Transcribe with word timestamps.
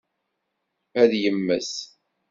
Ad 1.01 1.11
yemmet? 1.21 1.71